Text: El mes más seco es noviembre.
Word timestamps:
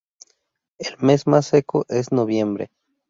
El 0.79 0.97
mes 0.99 1.27
más 1.27 1.45
seco 1.45 1.85
es 1.87 2.11
noviembre. 2.11 2.71